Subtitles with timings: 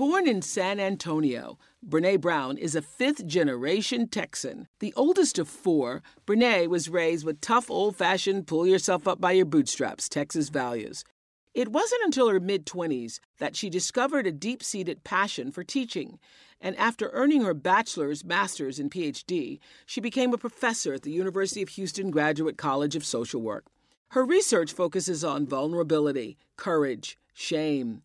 [0.00, 4.66] Born in San Antonio, Brene Brown is a fifth generation Texan.
[4.78, 9.32] The oldest of four, Brene was raised with tough, old fashioned, pull yourself up by
[9.32, 11.04] your bootstraps Texas values.
[11.52, 16.18] It wasn't until her mid 20s that she discovered a deep seated passion for teaching.
[16.62, 21.60] And after earning her bachelor's, master's, and PhD, she became a professor at the University
[21.60, 23.66] of Houston Graduate College of Social Work.
[24.12, 28.00] Her research focuses on vulnerability, courage, shame.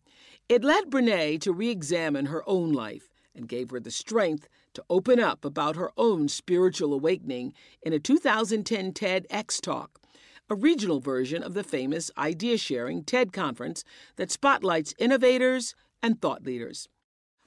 [0.48, 4.84] It led Brene to re examine her own life and gave her the strength to
[4.88, 10.00] open up about her own spiritual awakening in a 2010 TEDx talk,
[10.48, 13.82] a regional version of the famous Idea Sharing TED conference
[14.14, 16.88] that spotlights innovators and thought leaders.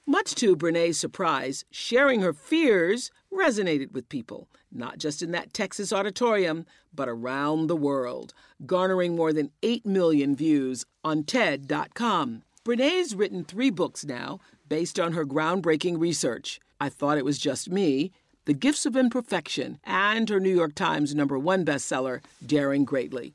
[0.06, 5.90] Much to Brene's surprise, sharing her fears resonated with people, not just in that Texas
[5.90, 8.34] auditorium, but around the world,
[8.66, 12.42] garnering more than 8 million views on TED.com.
[12.62, 16.60] Brene's written three books now based on her groundbreaking research.
[16.78, 18.12] I Thought It Was Just Me,
[18.44, 23.32] The Gifts of Imperfection, and her New York Times number one bestseller, Daring Greatly.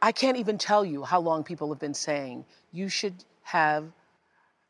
[0.00, 3.90] I can't even tell you how long people have been saying you should have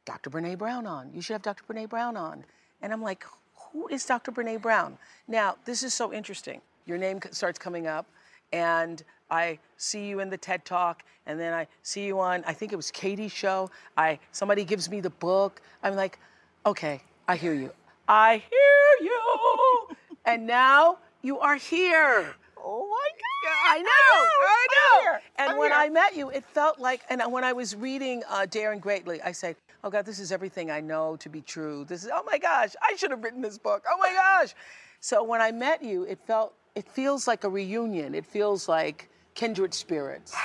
[0.06, 0.30] Dr.
[0.30, 1.10] Brene Brown on.
[1.12, 1.64] You should have Dr.
[1.64, 2.44] Brene Brown on.
[2.80, 4.32] And I'm like, who is Dr.
[4.32, 4.96] Brene Brown?
[5.28, 6.62] Now, this is so interesting.
[6.86, 8.06] Your name starts coming up,
[8.54, 9.02] and
[9.32, 12.70] I see you in the TED Talk, and then I see you on, I think
[12.70, 13.70] it was Katie's show.
[13.96, 15.62] I somebody gives me the book.
[15.82, 16.18] I'm like,
[16.66, 17.70] okay, I hear you.
[18.06, 19.96] I hear you.
[20.26, 22.34] and now you are here.
[22.62, 23.08] Oh my
[23.42, 23.74] God!
[23.74, 24.98] I know, I know.
[24.98, 25.22] I'm here.
[25.38, 25.80] And I'm when here.
[25.80, 29.32] I met you, it felt like, and when I was reading uh, Daring Greatly, I
[29.32, 31.86] said, "Oh God, this is everything I know to be true.
[31.88, 33.82] This is, oh my gosh, I should have written this book.
[33.88, 34.54] Oh my gosh."
[35.00, 38.14] So when I met you, it felt, it feels like a reunion.
[38.14, 40.34] It feels like kindred spirits.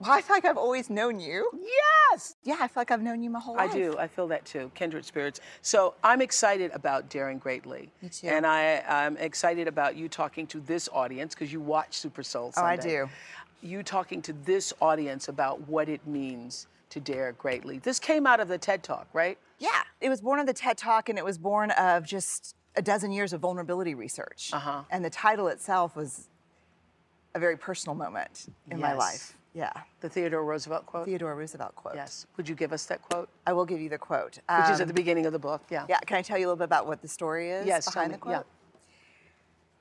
[0.00, 1.50] Well, I feel like I've always known you.
[1.60, 3.74] Yes, Yeah, I feel like I've known you my whole I life.
[3.74, 3.98] I do.
[3.98, 4.70] I feel that too.
[4.76, 5.40] Kindred spirits.
[5.60, 7.90] So I'm excited about Daring Greatly.
[8.00, 8.28] Me too.
[8.28, 12.52] And I, I'm excited about you talking to this audience because you watch Super Soul
[12.56, 13.08] Oh, I do.
[13.60, 17.78] You talking to this audience about what it means to dare greatly.
[17.80, 19.36] This came out of the TED Talk, right?
[19.58, 22.82] Yeah, it was born of the TED Talk, and it was born of just a
[22.82, 24.50] dozen years of vulnerability research.
[24.52, 24.82] Uh-huh.
[24.90, 26.28] And the title itself was
[27.34, 29.34] a very personal moment in my life.
[29.54, 31.06] Yeah, The Theodore Roosevelt quote.
[31.06, 31.94] Theodore Roosevelt quote.
[31.96, 32.26] Yes.
[32.36, 33.28] Would you give us that quote?
[33.46, 34.36] I will give you the quote.
[34.36, 35.62] Which is Um, at the beginning of the book.
[35.70, 35.86] Yeah.
[35.88, 38.12] Yeah, can I tell you a little bit about what the story is Yes, behind
[38.14, 38.32] the quote?
[38.34, 38.42] yeah.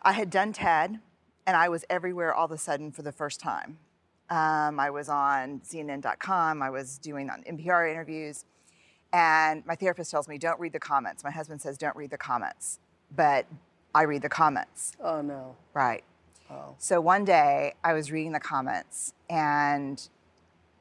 [0.02, 1.00] I had done TED,
[1.46, 3.78] and I was everywhere all of a sudden for the first time.
[4.30, 6.62] Um, I was on CNN.com.
[6.62, 8.46] I was doing on NPR interviews,
[9.14, 12.18] and my therapist tells me, "Don't read the comments." My husband says, "Don't read the
[12.18, 12.80] comments,"
[13.16, 13.46] but
[13.96, 14.94] I read the comments.
[15.00, 15.56] Oh no.
[15.74, 16.04] Right.
[16.50, 16.76] Oh.
[16.78, 20.08] So one day I was reading the comments, and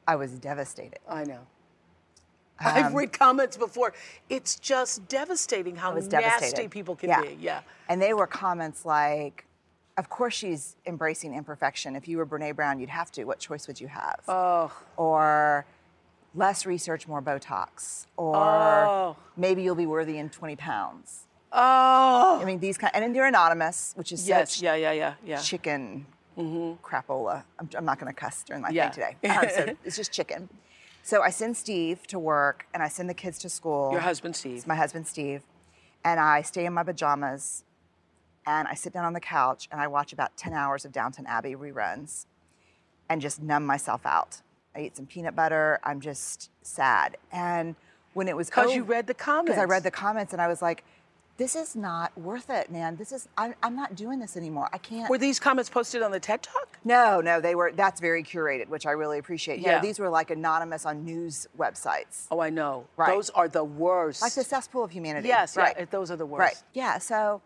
[0.07, 0.99] I was devastated.
[1.07, 1.41] I know.
[2.59, 3.93] I've Um, read comments before.
[4.29, 6.71] It's just devastating how nasty devastated.
[6.71, 7.21] people can Yeah.
[7.21, 7.33] be.
[7.39, 7.61] Yeah.
[7.87, 9.45] And they were comments like,
[9.95, 11.95] of course she's embracing imperfection.
[11.95, 13.25] If you were Brene Brown, you'd have to.
[13.25, 14.21] What choice would you have?
[14.27, 14.71] Oh.
[14.95, 15.65] Or
[16.33, 18.07] less research, more Botox.
[18.17, 19.15] Or Oh.
[19.35, 21.26] maybe you'll be worthy in 20 pounds.
[21.59, 22.39] Oh.
[22.41, 24.53] I mean, these kind, and then they're anonymous, which is yes.
[24.53, 24.75] such Yeah.
[24.75, 24.91] Yeah.
[24.91, 25.13] Yeah.
[25.25, 25.37] Yeah.
[25.41, 26.05] chicken
[26.37, 27.43] crapola.
[27.59, 28.89] I'm, I'm not going to cuss during my Yeah.
[28.91, 29.29] thing today.
[29.29, 30.49] Um, so it's just chicken.
[31.03, 33.91] So I send Steve to work and I send the kids to school.
[33.91, 34.57] Your husband, Steve.
[34.57, 35.41] It's my husband, Steve.
[36.05, 37.63] And I stay in my pajamas
[38.45, 41.25] and I sit down on the couch and I watch about 10 hours of Downton
[41.25, 42.25] Abbey reruns
[43.09, 44.41] and just numb myself out.
[44.75, 45.79] I eat some peanut butter.
[45.83, 47.17] I'm just sad.
[47.31, 47.75] And
[48.13, 49.49] when it was Because you read the comments.
[49.51, 50.83] because I read the comments and I was like,
[51.37, 52.95] this is not worth it, man.
[52.95, 54.69] This is, I'm, I'm not doing this anymore.
[54.73, 55.09] I can't.
[55.09, 56.79] Were these comments posted on the TED Talk?
[56.83, 59.61] No, no, they were, that's very curated, which I really appreciate.
[59.61, 59.79] No, Yeah.
[59.79, 62.25] these were like anonymous on news websites.
[62.31, 62.87] Oh, I know.
[62.97, 63.09] Right.
[63.13, 64.21] Those are the worst.
[64.23, 65.27] Like the cesspool of humanity.
[65.27, 65.55] Yes.
[65.55, 65.75] right.
[65.77, 65.85] Yeah.
[65.89, 66.39] Those are the worst.
[66.39, 66.63] Right.
[66.73, 66.97] Yeah.
[66.97, 67.41] So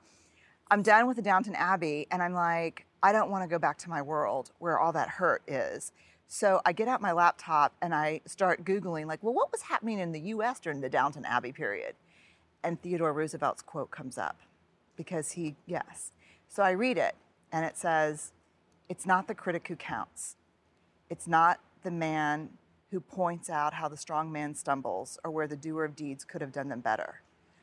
[0.70, 3.78] I'm done with the Downton Abbey, and I'm like, I don't want to go back
[3.80, 5.92] to my world where all that hurt is.
[6.28, 10.00] So I get out my laptop and I start Googling, like, well, what was happening
[10.00, 11.96] in the US during the Downton Abbey period?
[12.64, 14.38] And Theodore Roosevelt's quote comes up
[14.96, 16.12] because he, yes.
[16.48, 17.16] So I read it,
[17.52, 18.32] and it says,
[18.90, 20.36] It's not the critic who counts.
[21.10, 22.50] It's not the man
[22.92, 26.42] who points out how the strong man stumbles or where the doer of deeds could
[26.42, 27.22] have done them better.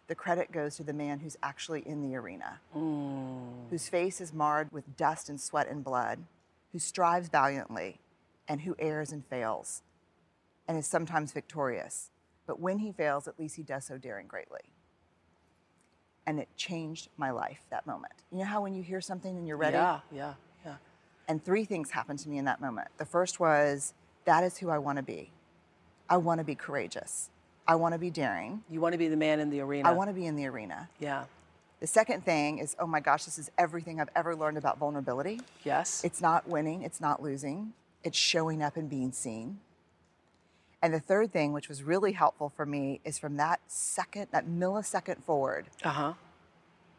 [0.08, 3.68] the credit goes to the man who's actually in the arena, mm.
[3.70, 6.24] whose face is marred with dust and sweat and blood,
[6.72, 8.00] who strives valiantly,
[8.48, 9.82] and who errs and fails,
[10.66, 12.10] and is sometimes victorious.
[12.46, 14.72] But when he fails, at least he does so daring greatly.
[16.28, 18.12] And it changed my life that moment.
[18.30, 19.76] You know how when you hear something and you're ready?
[19.76, 20.74] Yeah, yeah, yeah.
[21.26, 22.88] And three things happened to me in that moment.
[22.98, 23.94] The first was,
[24.26, 25.30] that is who I want to be.
[26.06, 27.30] I want to be courageous.
[27.66, 28.62] I want to be daring.
[28.68, 29.88] You want to be the man in the arena.
[29.88, 30.90] I want to be in the arena.
[30.98, 31.24] Yeah.
[31.80, 35.40] The second thing is, oh my gosh, this is everything I've ever learned about vulnerability.
[35.64, 36.04] Yes.
[36.04, 37.72] It's not winning, it's not losing,
[38.04, 39.60] it's showing up and being seen.
[40.82, 44.46] And the third thing, which was really helpful for me, is from that second, that
[44.46, 46.12] millisecond forward, uh huh.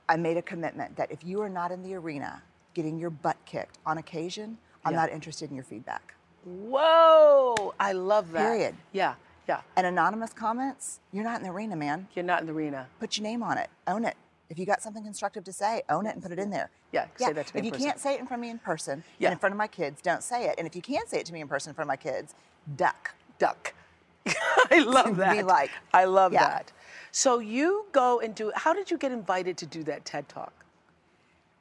[0.10, 2.42] I made a commitment that if you are not in the arena
[2.74, 5.02] getting your butt kicked on occasion, I'm Yeah.
[5.02, 6.14] not interested in your feedback.
[6.46, 7.74] Whoa!
[7.80, 8.42] I love that.
[8.52, 8.76] Period.
[8.92, 9.16] Yeah,
[9.48, 9.62] yeah.
[9.78, 12.08] And anonymous comments, you're not in the arena, man.
[12.16, 12.88] You're not in the arena.
[13.00, 14.16] Put your name on it, own it.
[14.50, 16.70] If you got something constructive to say, own it and put it in there.
[16.92, 17.86] Yeah, say that to me If you person.
[17.86, 19.28] can't say it in front of me in person Yeah.
[19.30, 20.56] and in front of my kids, don't say it.
[20.58, 22.34] And if you can't say it to me in person in front of my kids,
[22.76, 23.14] duck.
[23.40, 23.74] Duck.
[24.72, 25.46] I love Be that.
[25.46, 26.48] like- I love Yeah.
[26.48, 26.72] that.
[27.12, 28.52] So you go and do.
[28.56, 30.54] How did you get invited to do that TED Talk?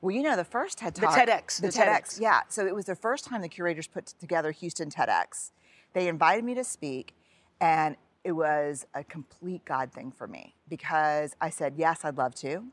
[0.03, 1.15] Well, you know, the first TED Talk.
[1.15, 2.01] The TEDx, The, the TEDx.
[2.17, 2.21] TEDx.
[2.21, 2.41] Yeah.
[2.49, 5.53] So it was the first time the curators put together Houston TEDx.
[5.95, 7.15] They invited me to speak,
[7.61, 12.35] and it was a complete God thing for me because I said, yes, I'd love
[12.37, 12.65] to.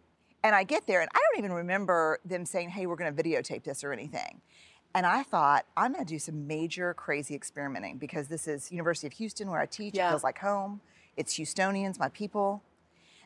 [0.44, 3.24] And I get there, and I don't even remember them saying, hey, we're going to
[3.24, 4.42] videotape this or anything.
[4.96, 9.08] And I thought, I'm going to do some major crazy experimenting because this is University
[9.08, 9.94] of Houston where I teach.
[9.96, 10.08] Yeah.
[10.08, 10.80] It feels like home.
[11.18, 12.64] It's Houstonians, my people.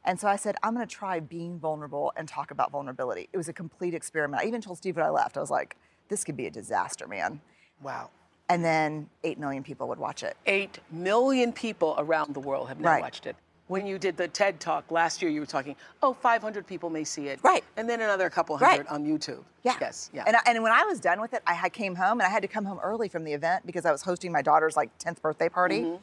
[0.03, 3.29] And so I said, I'm going to try being vulnerable and talk about vulnerability.
[3.31, 4.41] It was a complete experiment.
[4.41, 5.77] I even told Steve when I left, I was like,
[6.07, 7.39] this could be a disaster, man.
[7.83, 8.09] Wow.
[8.49, 10.35] And then 8 million people would watch it.
[10.47, 13.01] Eight million people around the world have now Right.
[13.01, 13.35] watched it.
[13.69, 17.03] When you did the TED Talk last year, you were talking, oh, 500 people may
[17.03, 17.39] see it.
[17.43, 17.63] Right.
[17.77, 18.71] And then another couple Right.
[18.83, 19.43] hundred on YouTube.
[19.61, 19.75] Yeah.
[19.79, 20.09] Yes.
[20.11, 20.23] Yeah.
[20.25, 22.29] And, I, and when I was done with it, I had came home and I
[22.31, 24.89] had to come home early from the event because I was hosting my daughter's like
[24.97, 25.81] 10th birthday party.
[25.81, 25.97] Mm-hmm.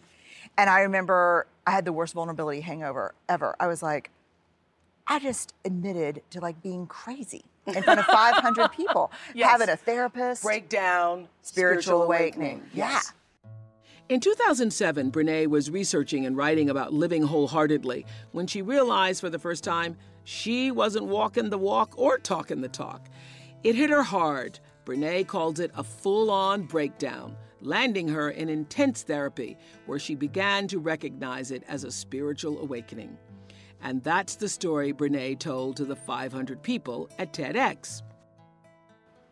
[0.57, 3.57] And I remember I had the worst vulnerability hangover ever.
[3.59, 4.11] I was like,
[5.09, 9.51] I just admitted to like being crazy in front of 500 people, Yes.
[9.51, 11.27] having a therapist, Breakdown.
[11.43, 12.63] spiritual, awakening.
[12.73, 12.91] Yeah.
[12.93, 13.13] Yes.
[14.09, 19.39] In 2007, Brene was researching and writing about living wholeheartedly when she realized for the
[19.39, 23.09] first time she wasn't walking the walk or talking the talk.
[23.65, 24.61] It hit her hard.
[24.85, 29.57] Brene calls it a full on breakdown, landing her in intense therapy
[29.87, 33.19] where she began to recognize it as a spiritual awakening.
[33.83, 38.03] And that's the story Brene told to the 500 people at TEDx.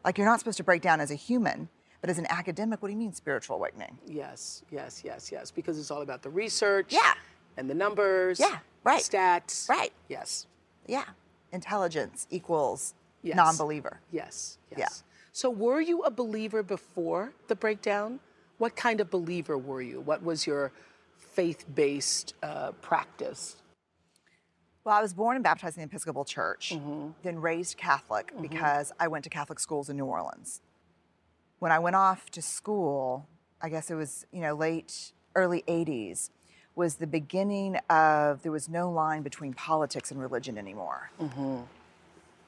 [0.04, 1.68] Like you're not supposed to break down as a human,
[2.04, 3.96] but as an academic, what do you mean spiritual awakening?
[4.06, 5.50] Yes, yes, yes, yes.
[5.50, 6.88] Because it's all about the research.
[6.92, 7.14] Yeah.
[7.56, 8.38] And the numbers.
[8.38, 9.00] Yeah, right.
[9.00, 9.70] Stats.
[9.70, 9.90] Right.
[10.10, 10.46] Yes.
[10.86, 11.04] Yeah.
[11.52, 12.92] Intelligence equals
[13.22, 13.36] Yes.
[13.36, 14.00] non-believer.
[14.12, 14.58] Yes.
[14.70, 14.78] Yes.
[14.78, 14.88] Yeah.
[15.32, 18.20] So were you a believer before the breakdown?
[18.58, 20.02] What kind of believer were you?
[20.02, 20.72] What was your
[21.16, 23.56] faith-based uh, practice?
[24.84, 27.12] Well, I was born and baptized in the Episcopal Church, Mm-hmm.
[27.22, 30.60] then raised Catholic because I went to Catholic schools in New Orleans.
[31.64, 33.26] When I went off to school,
[33.62, 36.28] I guess it was, you know, late, early 80s,
[36.74, 41.10] was the beginning of there was no line between politics and religion anymore.
[41.18, 41.60] Mm-hmm.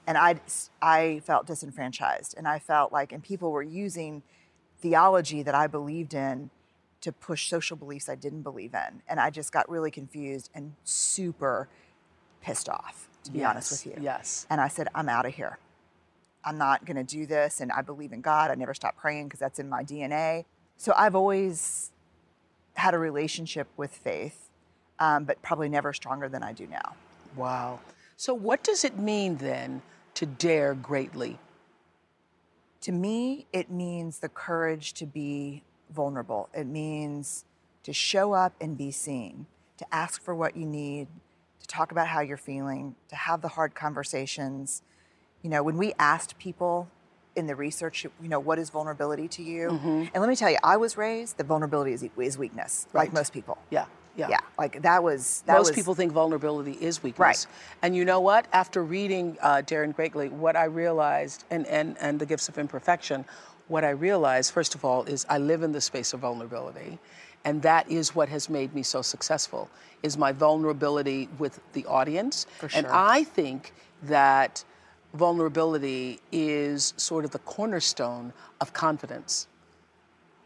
[0.06, 0.38] And I,
[0.82, 2.34] I felt disenfranchised.
[2.36, 4.22] And I felt like, and people were using
[4.81, 6.50] theology that I believed in
[7.00, 9.00] to push social beliefs I didn't believe in.
[9.08, 11.70] And I just got really confused and super
[12.43, 14.02] pissed off, to be honest with you.
[14.02, 14.46] yes.
[14.50, 15.58] And I said, I'm out of here.
[16.46, 17.60] I'm not going to do this.
[17.60, 18.50] And I believe in God.
[18.50, 20.44] I never stop praying because that's in my DNA.
[20.79, 21.91] So I've always
[22.74, 24.48] had a relationship with faith,
[25.00, 26.94] um, but probably never stronger than I do now.
[27.34, 27.81] Wow.
[28.17, 29.82] So what does it mean then
[30.15, 31.38] to dare greatly?
[32.82, 36.48] To me, it means the courage to be vulnerable.
[36.55, 37.44] It means
[37.82, 39.46] to show up and be seen,
[39.79, 41.08] to ask for what you need,
[41.60, 44.82] to talk about how you're feeling, to have the hard conversations.
[45.43, 46.88] You know, when we asked people
[47.36, 49.70] in the research, you know, what is vulnerability to you?
[49.70, 53.32] And let me tell you, I was raised that vulnerability is, is weakness, like most
[53.32, 53.58] people.
[53.70, 53.86] Yeah.
[54.16, 54.28] Yeah.
[54.31, 57.20] Yeah, like that was that Most was, people think vulnerability is weakness.
[57.20, 57.46] Right.
[57.82, 58.46] And you know what?
[58.50, 63.26] After reading uh, Daring Greatly, what I realized, and, and, and The Gifts of Imperfection,
[63.69, 66.98] what I realized, first of all, is I live in the space of vulnerability.
[67.44, 69.69] And that is what has made me so successful,
[70.02, 72.46] is my vulnerability with the audience.
[72.58, 72.86] For And.
[72.86, 73.74] I think
[74.05, 74.64] that
[75.17, 79.49] vulnerability is sort of the cornerstone of confidence.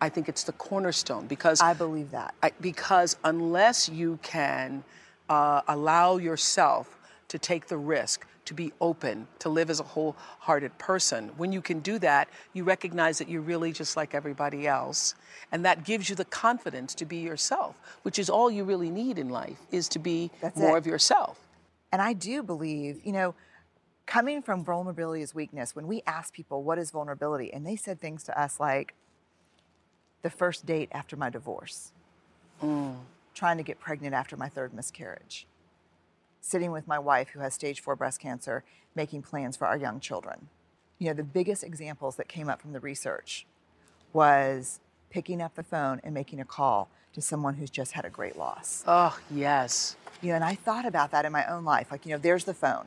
[0.00, 2.34] I think it's the cornerstone because I believe that.
[2.42, 4.82] I, because unless you can
[5.28, 6.98] uh, allow yourself
[7.28, 11.30] to take the risk, to be open, to live as a wholehearted person.
[11.36, 15.14] When you can do that, you recognize that you're really just like everybody else.
[15.52, 19.18] And that gives you the confidence to be yourself, which is all you really need
[19.18, 20.78] in life, is to be That's more it.
[20.78, 21.38] of yourself.
[21.92, 23.36] And I do believe, you know,
[24.06, 27.52] coming from vulnerability is weakness, when we ask people, what is vulnerability?
[27.52, 28.94] And they said things to us like,
[30.22, 31.92] the first date after my divorce,
[32.62, 32.96] mm.
[33.34, 35.46] trying to get pregnant after my third miscarriage,
[36.40, 38.62] sitting with my wife who has stage four breast cancer,
[38.94, 40.48] making plans for our young children.
[40.98, 43.46] You know, the biggest examples that came up from the research
[44.12, 48.10] was picking up the phone and making a call to someone who's just had a
[48.10, 48.84] great loss.
[48.86, 49.96] Oh, yes.
[50.20, 51.90] You know, and I thought about that in my own life.
[51.90, 52.84] Like, you know, there's the phone.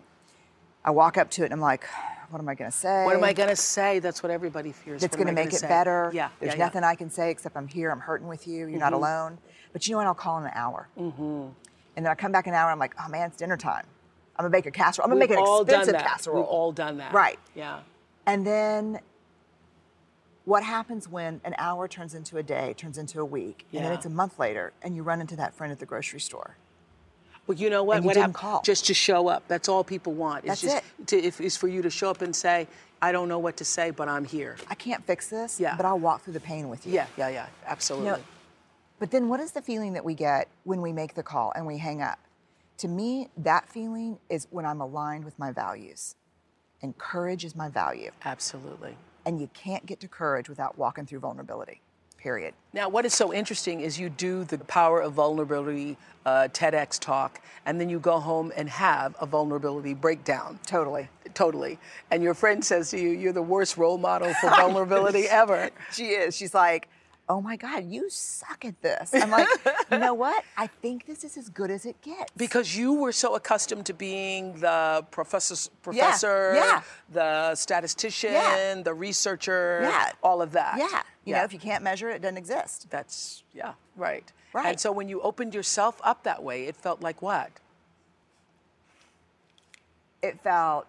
[0.86, 1.86] I walk up to it and I'm like,
[2.30, 3.06] what am I going to say?
[3.06, 4.00] What am I going to say?
[4.00, 5.02] That's what everybody fears.
[5.02, 5.68] That's going to make it say?
[5.68, 6.12] better.
[6.14, 6.30] Yeah.
[6.40, 6.66] There's yeah, yeah.
[6.66, 7.92] nothing I can say except I'm here.
[7.92, 8.68] I'm hurting with you.
[8.68, 9.38] You're not alone.
[9.72, 10.08] But you know what?
[10.08, 10.90] I'll call in an hour.
[11.00, 11.48] Mm-hmm.
[11.96, 12.72] And then I come back an hour.
[12.72, 13.86] I'm like, oh man, it's dinner time.
[14.36, 15.06] I'm gonna make a casserole.
[15.06, 16.06] I'm gonna We've make an all done expensive that.
[16.06, 16.38] casserole.
[16.38, 17.14] We've all done that.
[17.14, 17.38] Right.
[17.56, 17.82] Yeah.
[18.26, 19.00] And then
[20.46, 23.92] what happens when an hour turns into a day, turns into a week, and then
[23.92, 26.58] it's a month later, and you run into that friend at the grocery store?
[27.48, 27.98] Well, you know what?
[27.98, 28.62] And you what didn't hap- call.
[28.62, 29.44] Just to show up.
[29.48, 30.46] That's all people want.
[30.46, 32.68] That's It's just To, if, is for you to show up and say,
[33.02, 34.56] I don't know what to say, but I'm here.
[34.70, 35.76] I can't fix this, Yeah.
[35.76, 36.94] but I'll walk through the pain with you.
[36.94, 37.48] Yeah, yeah, yeah.
[37.68, 38.24] Absolutely.
[39.00, 41.68] But then what is the feeling that we get when we make the call and
[41.68, 42.18] we hang up?
[42.78, 46.16] To me, that feeling is when I'm aligned with my values.
[46.82, 48.12] And courage is my value.
[48.24, 48.96] Absolutely.
[49.26, 51.82] And you can't get to courage without walking through vulnerability,
[52.24, 52.54] period.
[52.72, 57.42] Now, what is so interesting is you do the Power of Vulnerability uh, TEDx talk,
[57.66, 60.58] and then you go home and have a vulnerability breakdown.
[60.66, 61.10] Totally.
[61.34, 61.78] Totally.
[62.12, 65.70] And your friend says to you, You're the worst role model for vulnerability ever.
[65.92, 66.34] She is.
[66.36, 66.88] She's like,
[67.30, 69.14] oh my God, you suck at this.
[69.14, 69.48] I'm like,
[69.92, 70.44] you know what?
[70.58, 72.32] I think this is as good as it gets.
[72.36, 76.82] Because you were so accustomed to being the professor, professor yeah.
[77.12, 78.82] the statistician, Yeah.
[78.84, 80.12] the researcher, Yeah.
[80.22, 80.78] all of that.
[80.78, 81.04] yeah.
[81.26, 82.88] You know, if you can't measure it, it doesn't exist.
[82.90, 84.30] That's, yeah, right.
[84.52, 84.66] Right.
[84.68, 87.50] And so when you opened yourself up that way, it felt like what?
[90.22, 90.86] It felt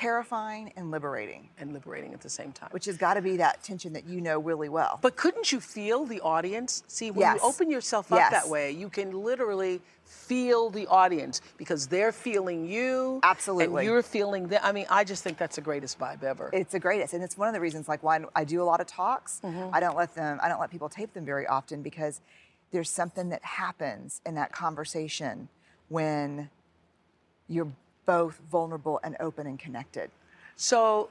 [0.00, 2.70] terrifying and liberating, And liberating at the same time.
[2.72, 4.98] which has got to be that tension that you know really well.
[5.02, 6.82] But couldn't you feel the audience?
[6.86, 7.40] See, when Yes.
[7.42, 8.30] you open yourself up Yes.
[8.32, 13.20] that way, you can literally feel the audience because they're feeling you.
[13.22, 13.82] Absolutely.
[13.84, 14.60] And you're feeling them.
[14.64, 16.48] I mean, I just think that's the greatest vibe ever.
[16.52, 18.80] It's the greatest, and it's one of the reasons like why I do a lot
[18.80, 19.40] of talks.
[19.44, 19.74] Mm-hmm.
[19.74, 20.38] I don't let them.
[20.42, 22.22] I don't let people tape them very often because
[22.70, 25.48] there's something that happens in that conversation
[25.88, 26.48] when
[27.48, 27.70] you're
[28.06, 30.10] both vulnerable and open and connected.
[30.56, 31.10] So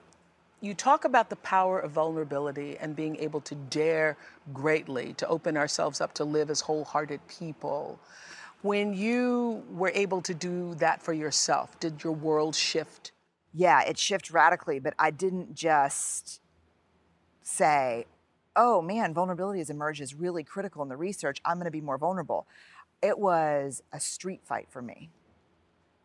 [0.61, 4.17] you talk about the power of vulnerability and being able to dare
[4.53, 7.99] greatly, to open ourselves up to live as wholehearted people.
[8.61, 13.13] When you were able to do that for yourself, did your world shift?
[13.53, 16.41] Yeah, it shifted radically, but I didn't just
[17.41, 18.05] say,
[18.55, 21.39] "Oh man, vulnerability has emerged as really critical in the research.
[21.45, 22.45] I'm going to be more vulnerable."
[23.01, 25.09] It was a street fight for me.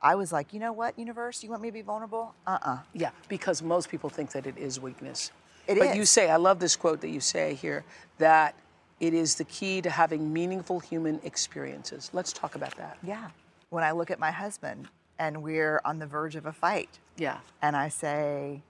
[0.04, 2.34] I was like, you know what, universe, you want me to be vulnerable?
[2.46, 2.80] Uh-uh.
[2.92, 5.32] Yeah, because most people think that it is weakness.
[5.66, 7.84] It but you say, I love this quote that you say here,
[8.18, 8.54] that
[9.00, 12.10] it is the key to having meaningful human experiences.
[12.12, 12.98] Let's talk about that.
[13.02, 13.30] Yeah.
[13.70, 17.38] When I look at my husband and we're on the verge of a fight, Yeah.
[17.62, 18.62] and I say,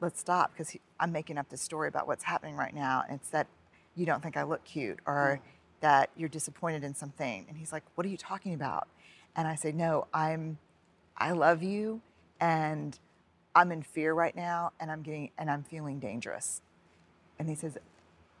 [0.00, 3.02] let's stop, because I'm making up this story about what's happening right now.
[3.08, 3.46] And it's that
[3.96, 5.48] you don't think I look cute or mm.
[5.80, 7.46] that you're disappointed in something.
[7.48, 8.88] And he's like, what are you talking about?
[9.36, 10.58] And I say, no, I'm,
[11.16, 12.00] I love you
[12.40, 12.98] and
[13.54, 16.60] I'm in fear right now and I'm getting, and I'm feeling dangerous.
[17.38, 17.78] And he says,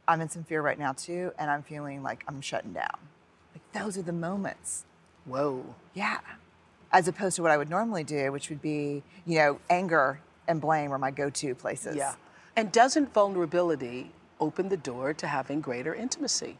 [0.06, 1.32] I'm in some fear right now too.
[1.38, 2.98] And I'm feeling like I'm shutting down.
[3.54, 4.84] Like those are the moments.
[5.24, 5.74] Whoa.
[5.94, 6.20] Yeah.
[6.92, 10.60] As opposed to what I would normally do, which would be, you know, anger and
[10.60, 11.96] blame are my go to places.
[11.96, 12.14] Yeah.
[12.56, 16.58] And doesn't vulnerability open the door to having greater intimacy?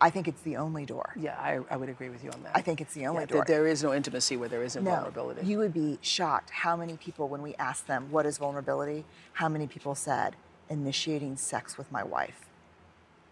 [0.00, 1.12] I think it's the only door.
[1.16, 2.52] Yeah, I, I would agree with you on that.
[2.54, 3.44] I think it's the only Yeah, door.
[3.46, 5.46] there is no intimacy where there isn't no, vulnerability.
[5.46, 9.04] you would be shocked how many people, when we asked them, what is vulnerability,
[9.34, 10.36] how many people said,
[10.70, 12.46] initiating sex with my wife,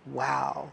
[0.07, 0.71] wow.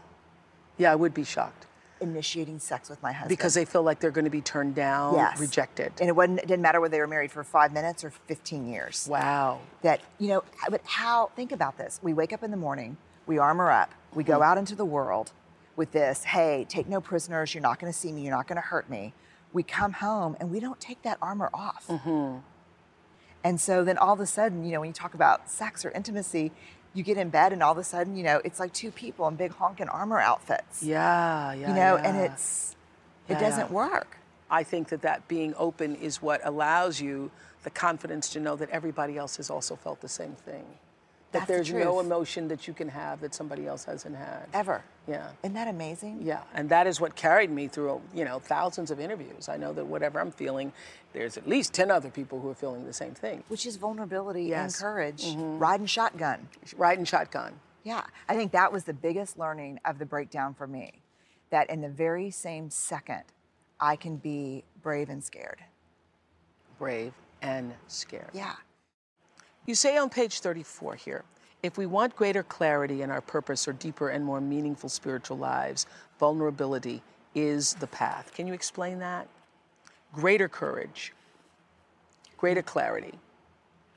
[0.78, 1.66] Yeah, I would be shocked
[2.00, 3.30] initiating sex with my husband.
[3.30, 5.40] because they feel like they're going to be turned down, yes.
[5.40, 5.92] rejected.
[6.00, 8.66] And it, wasn't, it didn't matter whether they were married for five minutes or 15
[8.66, 9.08] years.
[9.10, 9.60] wow.
[9.82, 13.38] that you know but how think about this we wake up in the morning we
[13.38, 14.44] armor up we go mm.
[14.44, 15.32] out into the world
[15.76, 18.56] with this hey take no prisoners you're not going to see me you're not going
[18.56, 19.12] to hurt me
[19.52, 22.38] we come home and we don't take that armor off mm-hmm.
[23.44, 25.90] and so then all of a sudden you know when you talk about sex or
[25.90, 26.50] intimacy
[26.94, 29.28] you get in bed and all of a sudden you know it's like two people
[29.28, 31.68] in big honking armor outfits Yeah, yeah.
[31.68, 32.32] you know and yeah.
[32.32, 32.74] it's
[33.28, 33.72] Yeah, it doesn't yeah.
[33.72, 34.18] work
[34.50, 37.30] I think that that being open is what allows you
[37.64, 40.64] the confidence to know that everybody else has also felt the same thing.
[41.32, 44.46] That That's the there's no emotion that you can have that somebody else hasn't had.
[44.54, 44.84] Ever.
[45.08, 45.28] Yeah.
[45.42, 46.18] Isn't that amazing?
[46.22, 49.48] Yeah, and that is what carried me through, you know, thousands of interviews.
[49.48, 50.72] I know that whatever I'm feeling,
[51.12, 53.44] there's at least 10 other people who are feeling the same thing.
[53.48, 54.74] Which is vulnerability Yes.
[54.74, 55.58] and courage, mm-hmm.
[55.58, 56.48] riding shotgun.
[56.76, 57.60] Riding shotgun.
[57.84, 61.02] Yeah, I think that was the biggest learning of the breakdown for me.
[61.50, 63.22] That in the very same second,
[63.78, 65.60] I can be brave and scared.
[66.78, 68.30] brave, and scared.
[68.32, 68.54] Yeah.
[69.66, 71.24] You say on page 34 here
[71.66, 75.86] if we want greater clarity in our purpose or deeper and more meaningful spiritual lives,
[76.18, 77.02] vulnerability
[77.34, 78.32] is the path.
[78.32, 79.26] Can you explain that?
[80.14, 81.12] Greater courage,
[82.36, 83.18] greater clarity.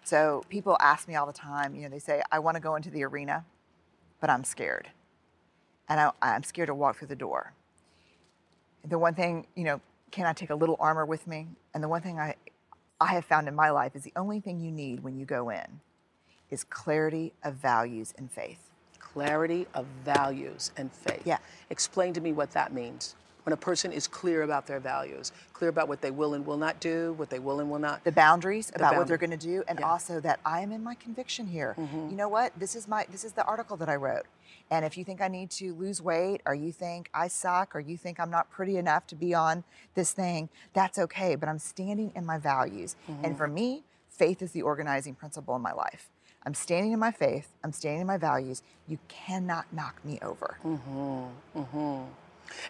[0.04, 2.76] So people ask me all the time, you know, they say, I want to go
[2.76, 3.46] into the arena,
[4.20, 4.90] but I'm scared.
[5.88, 7.54] And I, I'm scared to walk through the door.
[8.88, 11.48] The one thing, you know, can I take a little armor with me?
[11.76, 12.34] And the one thing I,
[13.00, 15.52] I have found in my life is the only thing you need when you go
[15.52, 15.82] in
[16.52, 18.70] is clarity of values and faith.
[19.00, 21.22] Clarity of values and faith.
[21.26, 21.38] Yeah.
[21.70, 23.16] Explain to me what that means.
[23.44, 26.58] When a person is clear about their values, clear about what they will and will
[26.58, 28.04] not do, what they will and will not.
[28.04, 29.86] the boundaries about what they're going to do and Yeah.
[29.86, 29.92] Mm-hmm.
[29.92, 33.24] also that i am in my conviction here you know what this is my this
[33.24, 34.26] is the article that i wrote
[34.70, 37.80] and if you think i need to lose weight or you think i suck or
[37.80, 39.64] you think i'm not pretty enough to be on
[39.96, 43.26] this thing that's okay but i'm standing in my values Mm-hmm.
[43.26, 46.10] and for me faith is the organizing principle in my life
[46.46, 50.58] i'm standing in my faith i'm standing in my values you cannot knock me over
[50.66, 51.60] Mm-hmm.
[51.60, 52.04] Mm-hmm.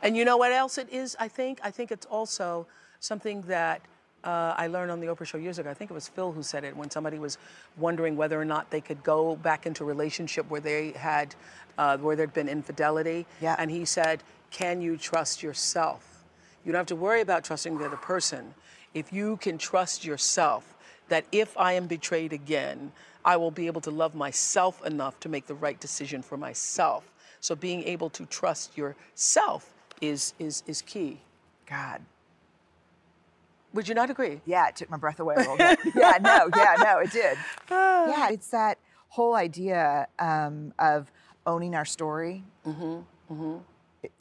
[0.04, 1.60] And you know what else it is, I think?
[1.64, 2.68] I think it's also
[3.00, 3.82] something that
[4.24, 5.70] uh, I learned on the Oprah show years ago.
[5.70, 7.38] I think it was Phil who said it when somebody was
[7.78, 11.34] wondering whether or not they could go back into a relationship where they had,
[11.78, 13.26] uh, where there'd been infidelity.
[13.42, 13.56] Yeah.
[13.58, 14.22] And he said,
[14.52, 16.24] Can you trust yourself?
[16.66, 18.54] You don't have to worry about trusting the other person.
[18.94, 20.76] If you can trust yourself,
[21.08, 22.92] that if I am betrayed again,
[23.26, 27.12] I will be able to love myself enough to make the right decision for myself.
[27.42, 31.20] So being able to trust yourself is is is key.
[31.70, 32.01] god
[33.74, 34.42] Would you not agree?
[34.46, 35.79] Yeah, it took my breath away a little bit.
[35.96, 37.38] yeah, no, yeah, no, it did.
[37.70, 38.77] Yeah, it's that
[39.10, 41.12] whole idea um, of
[41.46, 42.44] owning our story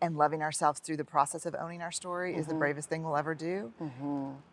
[0.01, 3.17] and loving ourselves through the process of owning our story is the bravest thing we'll
[3.17, 3.73] ever do.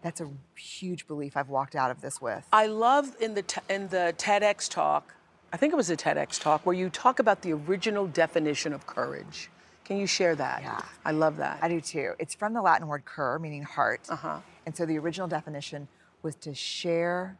[0.01, 2.45] That's a huge belief I've walked out of this with.
[2.53, 5.15] I love in the t- in the TEDx talk.
[5.51, 8.85] I think it was a TEDx talk where you talk about the original definition of
[8.85, 9.49] courage.
[9.85, 10.63] Can you share that?
[10.63, 10.81] Yeah.
[11.05, 11.59] I love that.
[11.61, 12.13] I do too.
[12.17, 14.01] It's from the Latin word cor, meaning heart.
[14.09, 14.39] Uh-huh.
[14.65, 15.87] And so the original definition
[16.23, 17.37] was to share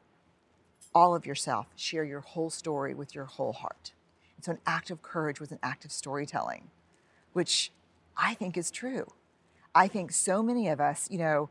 [0.93, 3.93] all of yourself, share your whole story with your whole heart.
[4.37, 6.69] And so an act of courage was an act of storytelling,
[7.35, 7.73] which
[8.15, 9.07] I think is true.
[9.75, 11.49] I think so many of us, you know,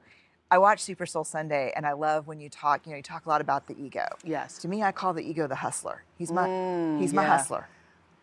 [0.50, 3.26] I watch Super Soul Sunday and I love when you talk, you know, you talk
[3.26, 4.06] a lot about the ego.
[4.24, 4.56] Yes.
[4.58, 6.04] To me, I call the ego the hustler.
[6.16, 7.28] He's my mm, he's my yeah.
[7.28, 7.68] hustler.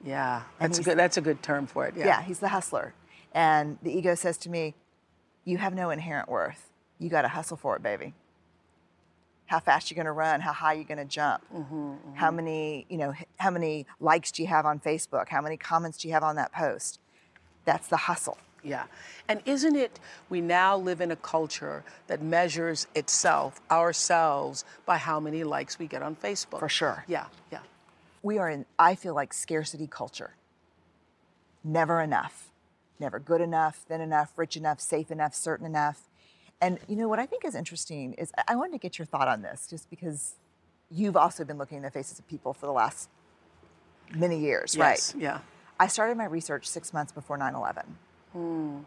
[0.04, 0.97] yeah, that's a good.
[0.97, 1.93] That's a good term for it.
[1.95, 2.08] Yeah.
[2.08, 2.95] Yeah, he's the hustler.
[3.32, 4.74] And the ego says to me,
[5.45, 6.71] You have no inherent worth.
[6.97, 8.15] You got to hustle for it, baby.
[9.45, 10.41] How fast you going to run?
[10.41, 11.43] How high you going to jump?
[11.54, 12.15] Mm-hmm, mm-hmm.
[12.15, 15.30] How many, you know, how many likes do you have on Facebook?
[15.30, 17.00] How many comments do you have on that post?
[17.65, 18.38] That's the hustle.
[18.63, 18.86] Yeah.
[19.28, 25.19] And isn't it, we now live in a culture that measures itself, ourselves, by how
[25.19, 26.60] many likes we get on Facebook.
[26.60, 27.04] For sure.
[27.08, 27.60] Yeah, yeah.
[28.21, 30.36] We are in, I feel like, scarcity culture.
[31.63, 32.50] Never enough.
[33.00, 36.08] Never good enough, thin enough, rich enough, safe enough, certain enough.
[36.62, 39.08] And you know what I think is interesting is I- I wanted to get your
[39.08, 40.36] thought on this, just because
[40.91, 43.10] you've also been looking in the faces of people for the last
[44.13, 45.21] many years, Yes, right?
[45.21, 45.39] Yeah.
[45.82, 47.98] I started my research six months before 9 11.
[48.34, 48.78] Hmm.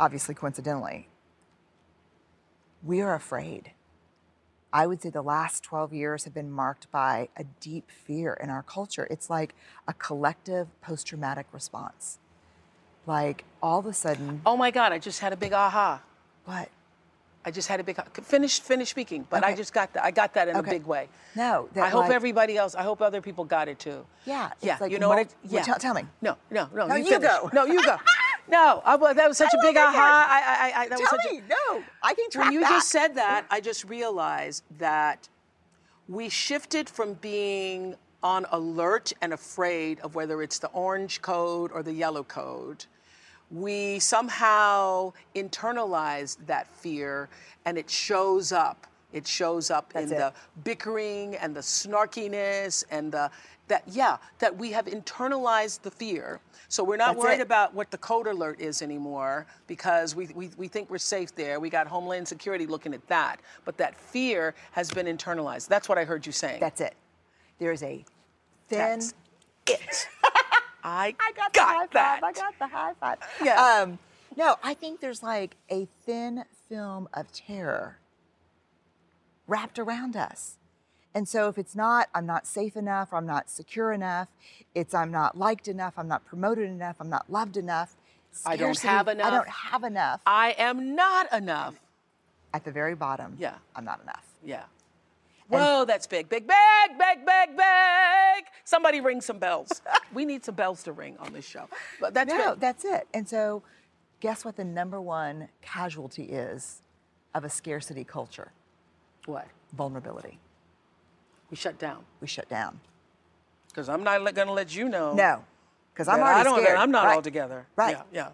[0.00, 1.08] Obviously, coincidentally.
[2.82, 3.70] We are afraid.
[4.72, 8.50] I would say the last 12 years have been marked by a deep fear in
[8.50, 9.06] our culture.
[9.12, 9.54] It's like
[9.86, 12.18] a collective post traumatic response.
[13.06, 16.02] Like all of a sudden, Oh my God, I just had a big aha.
[16.46, 16.68] what?
[17.46, 20.04] I just had a big finish finish speaking, but I just got that.
[20.04, 20.68] I got that in Okay.
[20.68, 21.08] a big way.
[21.36, 22.74] No, that I hope like- everybody else.
[22.74, 24.04] I hope other people got it too.
[24.24, 24.78] Yeah, Yeah.
[24.80, 25.18] like you know what?
[25.18, 25.62] well, yeah.
[25.62, 26.02] tell- tell me.
[26.20, 26.88] No, no, no.
[26.88, 27.28] No, you finish.
[27.28, 27.48] go.
[27.52, 27.96] No, you go.
[28.48, 30.26] No, I, that was such a I big aha.
[30.30, 31.38] I, I, I, that was Tell such me.
[31.38, 31.48] a.
[31.48, 32.70] No, I can track When you back.
[32.70, 35.28] just said that, I just realized that
[36.08, 41.82] we shifted from being on alert and afraid of whether it's the orange code or
[41.82, 42.84] the yellow code.
[43.50, 47.28] We somehow internalized that fear
[47.64, 50.18] and it shows up It shows up That's in it.
[50.18, 50.32] the
[50.64, 53.30] bickering and the snarkiness and the
[53.68, 56.40] that yeah that we have internalized the fear.
[56.68, 57.42] So we're not That's worried it.
[57.42, 61.60] about what the code alert is anymore because we, we, we think we're safe there.
[61.60, 63.40] We got Homeland Security looking at that.
[63.64, 65.68] But that fear has been internalized.
[65.68, 66.58] That's what I heard you saying.
[66.60, 66.94] That's it.
[67.60, 68.04] There is a
[68.68, 69.14] thin That's
[69.68, 70.08] it.
[70.86, 72.20] I, I got the high that.
[72.20, 72.22] five.
[72.22, 73.18] I got the high five.
[73.42, 73.60] Yeah.
[73.82, 73.98] Um,
[74.36, 77.98] no, I think there's like a thin film of terror
[79.48, 80.58] wrapped around us.
[81.12, 84.28] And so if it's not, I'm not safe enough, or I'm not secure enough,
[84.74, 87.96] it's I'm not liked enough, I'm not promoted enough, I'm not loved enough.
[88.44, 89.26] I don't have enough.
[89.26, 90.20] I don't have enough.
[90.26, 91.80] I am not enough.
[92.52, 93.54] At the very bottom, Yeah.
[93.74, 94.24] I'm not enough.
[94.44, 94.64] Yeah.
[95.48, 98.44] Whoa, that's big, big, big, big, big, big.
[98.64, 99.80] Somebody ring some bells.
[100.14, 101.68] we need some bells to ring on this show.
[102.00, 102.60] But that's no, big.
[102.60, 103.06] that's it.
[103.14, 103.62] And so,
[104.20, 106.82] guess what the number one casualty is
[107.34, 108.52] of a scarcity culture?
[109.26, 109.46] what?
[109.76, 110.38] Vulnerability.
[111.50, 112.04] We shut down.
[112.20, 112.80] We shut down.
[113.68, 115.14] Because I'm not going to let you know.
[115.14, 115.44] No,
[115.92, 116.78] because I'm already I don't, scared.
[116.78, 117.16] I'm not right?
[117.16, 117.66] all together.
[117.76, 117.96] Right.
[117.96, 118.28] Yeah, yeah.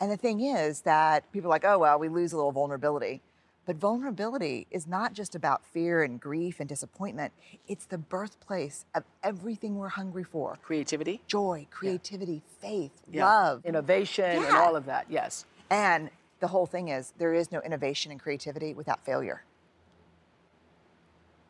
[0.00, 3.20] And the thing is that people are like, oh well, we lose a little vulnerability.
[3.66, 7.32] But vulnerability is not just about fear and grief and disappointment.
[7.68, 10.56] It's the birthplace of everything we're hungry for.
[10.62, 11.20] Creativity.
[11.26, 13.26] Joy, creativity, faith, Yeah.
[13.26, 13.64] love.
[13.64, 15.06] Innovation and all of that.
[15.08, 15.44] Yes.
[15.68, 19.44] And the whole thing is there is no innovation and creativity without failure.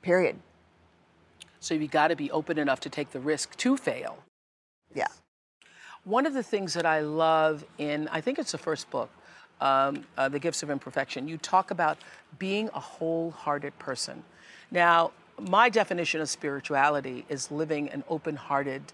[0.03, 0.40] Period.
[1.61, 4.25] So you've got to be open enough to take the risk to fail.
[4.94, 5.09] Yeah.
[6.05, 9.11] One of the things that I love in, I think it's the first book,
[9.61, 11.99] um, uh, The Gifts of Imperfection, you talk about
[12.38, 14.25] being a wholehearted person.
[14.70, 18.92] Now, my definition of spirituality is living an open hearted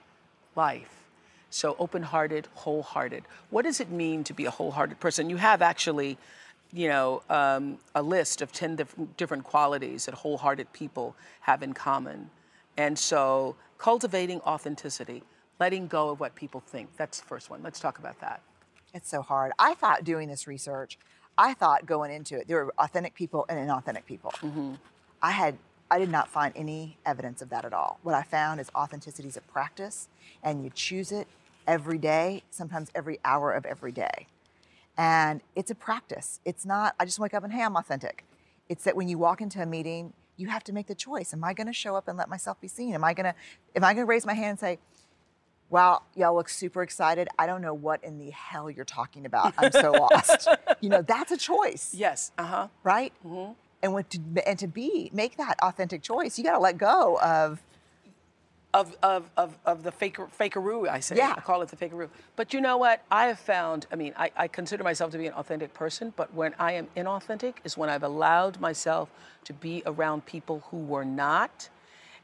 [0.54, 1.06] life.
[1.50, 3.24] So, open hearted, wholehearted.
[3.50, 5.30] What does it mean to be a wholehearted person?
[5.30, 6.18] You have actually,
[6.72, 11.72] you know, um, a list of 10 diff- different qualities that wholehearted people have in
[11.72, 12.30] common.
[12.76, 15.22] And so, cultivating authenticity,
[15.58, 16.96] letting go of what people think.
[16.96, 17.62] That's the first one.
[17.62, 18.42] Let's talk about that.
[18.96, 19.52] It's so hard.
[19.58, 20.98] I thought doing this research,
[21.36, 24.32] I thought going into it, there were authentic people and inauthentic people.
[24.40, 24.74] Mm-hmm.
[25.22, 25.58] I had,
[25.90, 28.00] I did not find any evidence of that at all.
[28.02, 30.08] What I found is authenticity is a practice,
[30.42, 31.28] and you choose it
[31.66, 34.28] every day, sometimes every hour of every day.
[34.96, 36.40] And it's a practice.
[36.46, 38.24] It's not, I just wake up and, hey, I'm authentic.
[38.70, 41.34] It's that when you walk into a meeting, you have to make the choice.
[41.34, 42.94] Am I going to show up and let myself be seen?
[42.94, 43.34] Am I going to,
[43.76, 44.78] am I going to raise my hand and say,
[45.68, 47.28] Wow, y'all look super excited.
[47.38, 49.52] I don't know what in the hell you're talking about.
[49.58, 50.48] I'm so lost.
[50.80, 52.30] You know, that's a choice, Yes.
[52.38, 52.68] Uh huh.
[52.84, 53.12] right?
[53.26, 53.52] Mm-hmm.
[53.82, 57.18] And what to, and to be make that authentic choice, you got to let go
[57.20, 57.62] of
[58.74, 61.16] of, of, of, of the fake, fakeroo, I say.
[61.16, 61.32] Yeah.
[61.34, 62.10] I call it the fakeroo.
[62.36, 63.02] But you know what?
[63.10, 66.34] I have found, I mean, I, I consider myself to be an authentic person, but
[66.34, 69.08] when I am inauthentic is when I've allowed myself
[69.44, 71.70] to be around people who were not,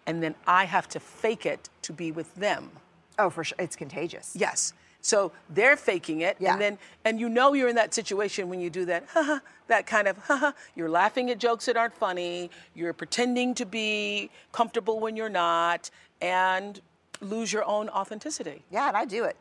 [0.06, 2.70] and then I have to fake it to be with them.
[3.18, 4.34] Oh, for sure, it's contagious.
[4.34, 4.72] Yes.
[5.00, 6.52] So they're faking it, Yeah.
[6.52, 9.86] and then and you know you're in that situation when you do that, haha, that
[9.86, 10.52] kind of, haha.
[10.76, 12.50] You're laughing at jokes that aren't funny.
[12.74, 16.80] You're pretending to be comfortable when you're not, and
[17.20, 18.62] lose your own authenticity.
[18.70, 19.36] Yeah, and I do it.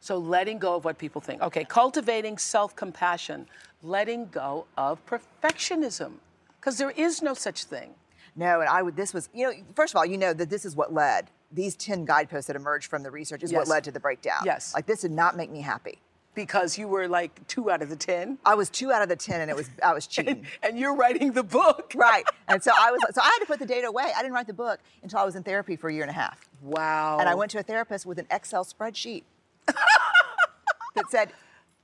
[0.00, 1.42] So letting go of what people think.
[1.42, 3.46] Okay, cultivating self-compassion,
[3.82, 6.12] letting go of perfectionism,
[6.60, 7.90] because there is no such thing.
[8.36, 8.96] No, and I would.
[8.96, 11.74] This was, you know, first of all, you know that this is what led these
[11.76, 14.42] ten guideposts that emerged from the research is what led to the breakdown.
[14.44, 14.74] Yes.
[14.74, 15.98] like this did not make me happy.
[16.34, 19.16] Because you were like two out of the ten, I was two out of the
[19.16, 20.46] ten, and it was I was cheating.
[20.62, 21.92] and you're writing the book.
[21.96, 23.00] right, and so I was.
[23.12, 24.12] So I had to put the data away.
[24.16, 26.14] I didn't write the book until I was in therapy for a year and a
[26.14, 26.48] half.
[26.62, 27.18] Wow.
[27.18, 29.24] And I went to a therapist with an Excel spreadsheet
[29.66, 31.32] that said,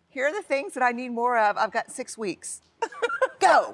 [0.08, 1.56] here are the things that I need more of.
[1.56, 2.60] I've got six weeks.
[3.40, 3.72] Go.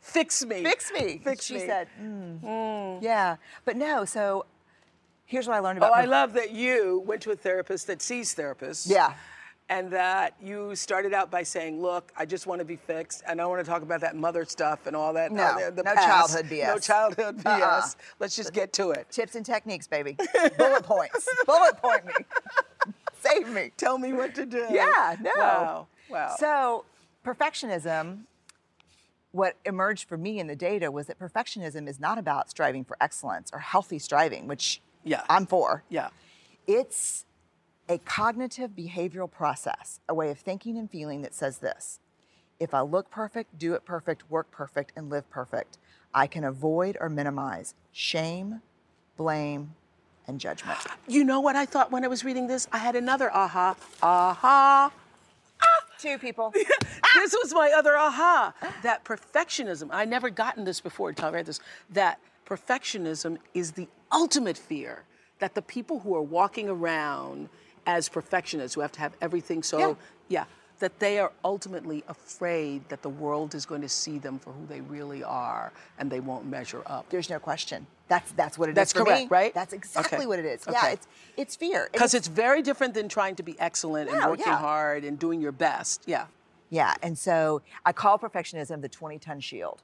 [0.00, 0.62] Fix me.
[0.62, 1.20] Fix me.
[1.22, 1.60] Fix she me.
[1.60, 3.36] said, "Mm, yeah.
[3.64, 4.44] But no, so
[5.24, 8.02] here's what I learned Oh, about I love that you went to a therapist that
[8.02, 8.88] sees therapists.
[8.88, 9.14] Yeah.
[9.68, 13.22] And that you started out by saying, "Look, I just want to be fixed.
[13.26, 15.30] And I don't want to talk about that mother stuff and all that.
[15.30, 16.06] Uh, no, all the, the no past.
[16.34, 16.66] childhood BS.
[16.66, 17.60] No childhood BS.
[17.62, 17.88] Uh-uh.
[18.18, 19.06] Let's just get to it.
[19.10, 20.16] tips and techniques, baby.
[20.58, 21.26] Bullet points.
[21.46, 22.12] Bullet point me.
[23.20, 23.70] Save me.
[23.78, 24.66] Tell me what to do.
[24.70, 25.30] Yeah, no.
[25.36, 25.86] Wow.
[26.10, 26.34] Wow.
[26.38, 26.84] So,
[27.24, 28.24] perfectionism,
[29.30, 32.96] what emerged for me in the data was that perfectionism is not about striving for
[33.00, 35.22] excellence or healthy striving, which Yeah.
[35.28, 35.84] I'm for.
[35.88, 36.08] yeah.
[36.66, 37.24] It's
[37.88, 41.98] a cognitive behavioral process, a way of thinking and feeling that says this
[42.60, 45.78] if I look perfect, do it perfect, work perfect, and live perfect,
[46.14, 48.60] I can avoid or minimize shame,
[49.16, 49.74] blame,
[50.28, 50.78] and judgment.
[51.08, 52.68] You know what I thought when I was reading this?
[52.70, 53.74] I had another aha.
[54.02, 54.92] Aha.
[54.92, 54.92] Ah.
[55.98, 56.52] too, people.
[57.14, 61.46] this was my other aha that perfectionism, I never gotten this before until I read
[61.46, 61.60] this,
[61.90, 62.20] that
[62.56, 65.04] perfectionism is the ultimate fear.
[65.38, 67.48] That the people who are walking around
[67.86, 69.94] as perfectionists, who have to have everything so, Yeah.
[70.28, 70.44] yeah,
[70.78, 74.66] that they are ultimately afraid that the world is going to see them for who
[74.66, 77.08] they really are and they won't measure up.
[77.08, 77.86] There's no question.
[78.08, 79.28] That's that's what it is That's for correct, me.
[79.38, 79.54] right?
[79.54, 80.26] That's exactly Okay.
[80.26, 80.64] what it is.
[80.70, 81.88] Yeah, it's it's fear.
[81.92, 84.58] Because it's very different than trying to be excellent and working yeah.
[84.58, 86.02] hard and doing your best.
[86.06, 86.26] Yeah.
[86.70, 89.82] Yeah, and so I call perfectionism the 20 ton shield.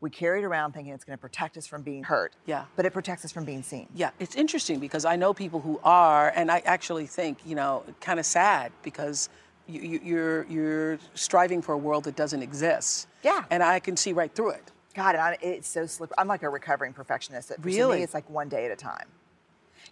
[0.00, 2.32] We carry it around thinking it's going to protect us from being hurt.
[2.46, 2.64] Yeah.
[2.76, 3.86] But it protects us from being seen.
[3.94, 7.84] Yeah, it's interesting because I know people who are, and I actually think, you know,
[8.00, 9.28] kind of sad because
[9.66, 13.08] you, you, you're you're striving for a world that doesn't exist.
[13.22, 13.44] Yeah.
[13.50, 14.72] And I can see right through it.
[14.94, 16.14] God, and I, it's so slippery.
[16.18, 17.52] I'm like a recovering perfectionist.
[17.60, 17.98] Really?
[17.98, 19.06] me, it's like one day at a time.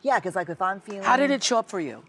[0.03, 2.03] Yeah, because like if I'm feeling How did it show up for you?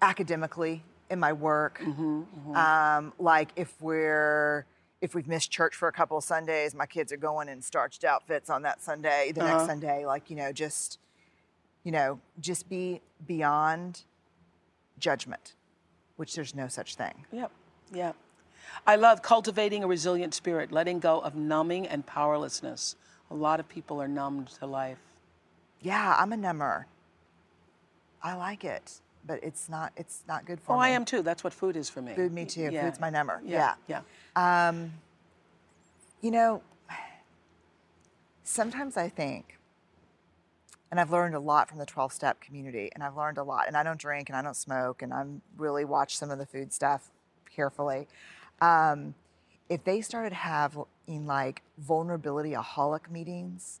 [0.00, 4.64] academically in my work, Mm-hmm, Um, like if we're
[5.00, 8.04] if we've missed church for a couple of Sundays, my kids are going in starched
[8.04, 9.52] outfits on that Sunday, the Uh-huh.
[9.54, 10.98] next Sunday, like you know, just
[11.84, 14.02] you know, just be beyond
[14.98, 15.54] judgment,
[16.16, 17.24] which there's no such thing.
[17.32, 17.50] Yep.
[17.92, 18.16] Yep.
[18.86, 22.96] I love cultivating a resilient spirit, letting go of numbing and powerlessness.
[23.30, 24.98] A lot of people are numbed to life.
[25.80, 26.86] Yeah, I'm a number.
[28.22, 30.78] I like it, but it's not it's not good for Oh, me.
[30.78, 31.22] Oh, I am too.
[31.22, 32.14] That's what food is for me.
[32.14, 32.70] Food, me too.
[32.72, 32.86] Yeah.
[32.86, 33.40] Food's my number.
[33.44, 33.74] Yeah.
[33.86, 34.00] yeah.
[34.36, 34.68] Yeah.
[34.68, 34.94] Um,
[36.20, 36.62] you know,
[38.42, 39.58] sometimes I think,
[40.90, 43.68] and I've learned a lot from the 12 step community, and I've learned a lot,
[43.68, 46.46] and I don't drink and I don't smoke, and I'm really watch some of the
[46.46, 47.10] food stuff
[47.54, 48.08] carefully.
[48.60, 49.14] Um,
[49.68, 50.86] if they started having
[51.26, 53.80] like vulnerability aholic meetings,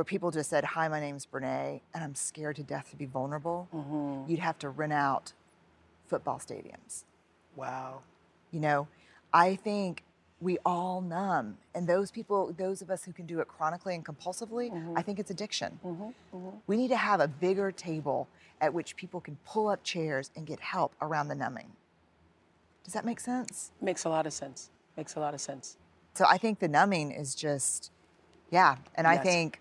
[0.00, 3.04] where people just said, Hi, my name's Brene, and I'm scared to death to be
[3.04, 4.30] vulnerable, Mm-hmm.
[4.30, 5.34] you'd have to rent out
[6.06, 7.04] football stadiums.
[7.54, 8.00] Wow.
[8.50, 8.88] You know,
[9.30, 10.02] I think
[10.40, 11.58] we all numb.
[11.74, 14.96] And those people, those of us who can do it chronically and compulsively, mm-hmm.
[14.96, 15.78] I think it's addiction.
[15.84, 16.02] Mm-hmm.
[16.34, 16.56] Mm-hmm.
[16.66, 18.26] We need to have a bigger table
[18.62, 21.72] at which people can pull up chairs and get help around the numbing.
[22.84, 23.70] Does that make sense?
[23.82, 24.70] Makes a lot of sense.
[24.96, 25.76] Makes a lot of sense.
[26.14, 27.92] So I think the numbing is just,
[28.50, 28.76] yeah.
[28.94, 29.60] And I think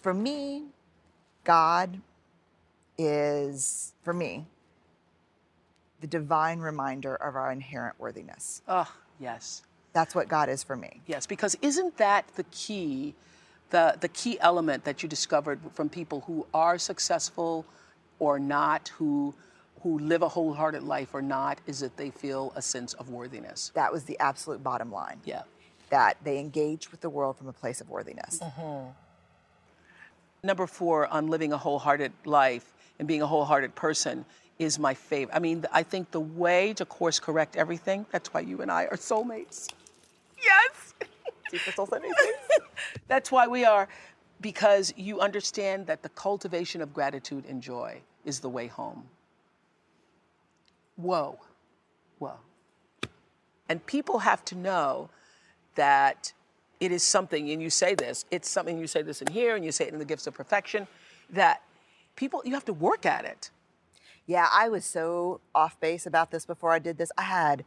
[0.00, 0.64] for me,
[1.44, 2.00] God
[2.96, 4.46] is, for me,
[6.00, 8.62] the divine reminder of our inherent worthiness.
[8.68, 9.62] Oh, yes.
[9.92, 11.00] That's what God is for me.
[11.06, 13.14] Yes, because isn't that the key,
[13.70, 17.66] the, the key element that you discovered from people who are successful
[18.18, 19.34] or not, who,
[19.82, 23.72] who live a wholehearted life or not, is that they feel a sense of worthiness.
[23.74, 25.20] That was the absolute bottom line.
[25.24, 25.42] Yeah.
[25.90, 28.40] That they engage with the world from a place of worthiness.
[28.40, 28.90] Mm-hmm.
[30.42, 34.24] Number four on living a wholehearted life and being a wholehearted person
[34.58, 35.34] is my favorite.
[35.34, 38.84] I mean, I think the way to course correct everything, that's why you and I
[38.84, 39.68] are soulmates.
[40.42, 40.94] Yes.
[43.08, 43.88] That's why we are,
[44.40, 49.04] because you understand that the cultivation of gratitude and joy is the way home.
[50.96, 51.38] Whoa,
[52.18, 52.34] whoa.
[53.68, 55.08] And people have to know
[55.74, 56.32] that
[56.80, 59.64] it is something, and you say this, it's something, you say this in here, and
[59.64, 60.86] you say it in the gifts of perfection,
[61.30, 61.62] that
[62.16, 63.50] people, you have to work at it.
[64.26, 67.10] Yeah, I was so off base about this before I did this.
[67.16, 67.64] I had,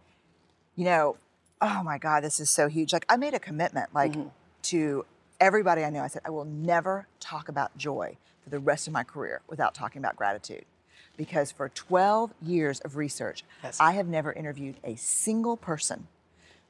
[0.76, 1.18] you know,
[1.60, 2.94] oh my God, this is so huge.
[2.94, 4.30] Like I made a commitment, like mm-hmm.
[4.64, 5.06] to
[5.40, 6.02] everybody I know.
[6.02, 9.74] I said, I will never talk about joy for the rest of my career without
[9.74, 10.66] talking about gratitude.
[11.18, 13.78] Because for 12 years of research, Yes.
[13.80, 16.08] I have never interviewed a single person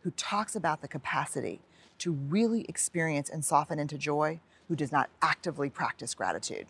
[0.03, 1.59] who talks about the capacity
[2.01, 6.65] to really experience and soften into joy who does not actively practice gratitude.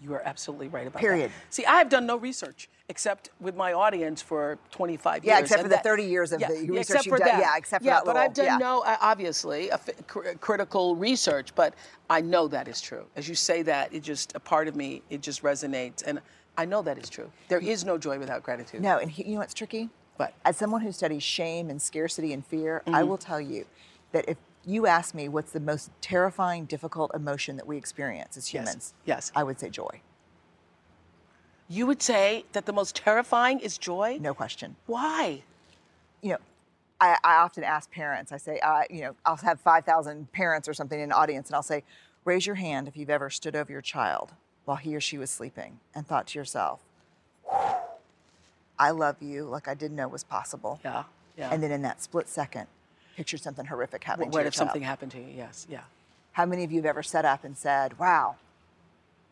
[0.00, 1.30] You are absolutely right about Period.
[1.30, 1.52] that.
[1.52, 5.38] See, I have done no research except with my audience for 25 Yeah, years.
[5.38, 7.28] Yeah, except for the 30 years of yeah, the yeah, research except you've for done.
[7.28, 7.40] that.
[7.40, 11.52] Yeah, except for yeah, that but I've done no, obviously, a f- cr- critical research,
[11.56, 11.74] but
[12.08, 13.06] I know that is true.
[13.16, 16.04] As you say that, it just, a part of me, it just resonates.
[16.06, 16.20] And
[16.56, 17.28] I know that is true.
[17.48, 18.80] There is no joy without gratitude.
[18.82, 19.90] No, and he, you know what's tricky?
[20.16, 20.32] What?
[20.44, 23.08] As someone who studies shame and scarcity and fear, I Mm-hmm.
[23.08, 23.66] will tell you
[24.12, 28.52] that if you ask me what's the most terrifying, difficult emotion that we experience as
[28.52, 29.32] Yes, humans, yes.
[29.34, 30.00] I would say joy.
[31.68, 34.18] You would say that the most terrifying is joy?
[34.20, 34.76] No question.
[34.86, 35.42] Why?
[36.22, 36.38] You know,
[37.00, 40.74] I, I often ask parents, I say, uh, you know, I'll have 5,000 parents or
[40.74, 41.84] something in the audience, and I'll say,
[42.24, 44.32] raise your hand if you've ever stood over your child
[44.64, 46.80] while he or she was sleeping and thought to yourself,
[48.78, 50.80] I love you like I didn't know was possible.
[50.84, 51.04] Yeah,
[51.36, 51.50] yeah.
[51.52, 52.66] And then in that split second,
[53.18, 54.68] picture something horrific happening to what if child.
[54.68, 55.26] something happened to you?
[55.36, 55.80] Yes, yeah.
[56.32, 58.36] How many of you have ever sat up and said, wow,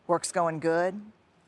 [0.07, 0.99] work's going good,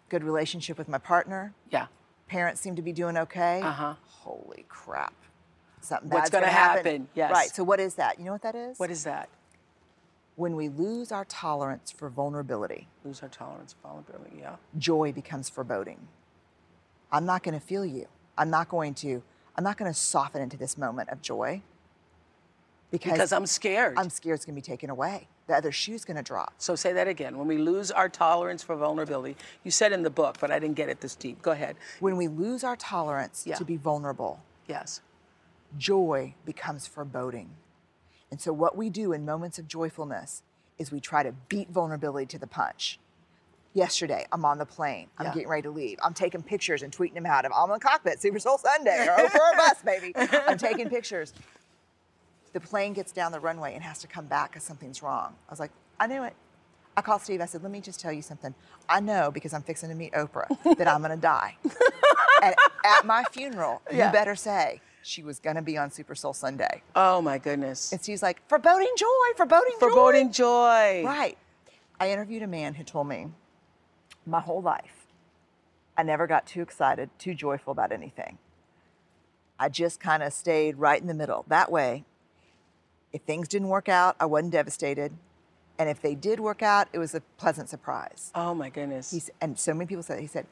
[0.08, 1.88] good relationship with my partner, Yeah.
[2.30, 3.60] Parents seem to be doing okay.
[3.62, 3.96] Uh-huh.
[4.06, 5.16] Holy crap.
[5.82, 7.32] Something What's gonna gonna happen, yes.
[7.32, 7.50] Right.
[7.50, 8.20] So what is that?
[8.20, 8.80] You know what that is?
[8.80, 9.30] What is that?
[10.36, 14.38] when we lose our tolerance for vulnerability, Lose our tolerance for vulnerability.
[14.40, 14.56] Yeah.
[14.78, 16.08] joy becomes foreboding.
[17.12, 18.08] I'm not going to feel you.
[18.38, 19.22] I'm not going to.
[19.58, 21.62] I'm not going to soften into this moment of joy
[22.92, 23.96] because, Because I'm scared.
[23.98, 25.28] I'm scared it's going to be taken away.
[25.48, 26.54] The other shoe's going to drop.
[26.58, 27.38] so say that again.
[27.38, 30.76] When we lose our tolerance for vulnerability, you said in the book, but I didn't
[30.76, 31.42] get it this deep.
[31.42, 31.76] Go ahead.
[32.00, 33.56] When we lose our tolerance Yeah.
[33.56, 35.02] to be vulnerable, Yes.
[35.78, 37.52] joy becomes foreboding.
[38.32, 40.44] And so, what we do in moments of joyfulness
[40.78, 43.00] is we try to beat vulnerability to the punch.
[43.74, 45.10] Yesterday, I'm on the plane.
[45.18, 45.34] I'm Yeah.
[45.34, 46.00] getting ready to leave.
[46.04, 49.08] I'm taking pictures and tweeting them out of I'm in the cockpit, Super Soul Sunday,
[49.08, 50.12] or over a bus, baby.
[50.16, 51.34] I'm taking pictures.
[52.54, 55.36] The plane gets down the runway and has to come back because something's wrong.
[55.48, 56.34] I was like, I knew it.
[56.98, 57.42] I called Steve.
[57.42, 58.54] I said, let me just tell you something.
[58.90, 61.56] I know because I'm fixing to meet Oprah that I'm going to die.
[62.44, 64.08] and at my funeral, Yeah.
[64.08, 66.82] you better say she was going to be on Super Soul Sunday.
[66.96, 67.92] Oh my goodness.
[67.92, 69.06] And Steve's like, foreboding joy,
[69.38, 69.80] foreboding joy.
[69.80, 71.04] Foreboding joy.
[71.06, 71.38] Right.
[72.00, 73.28] I interviewed a man who told me
[74.26, 75.06] my whole life,
[75.98, 78.38] I never got too excited, too joyful about anything.
[79.58, 81.46] I just kind of stayed right in the middle.
[81.48, 82.06] That way,
[83.14, 85.12] if things didn't work out, I wasn't devastated.
[85.78, 88.32] And if they did work out, it was a pleasant surprise.
[88.36, 89.12] Oh my goodness.
[89.12, 90.46] He's, and so many people said, he said,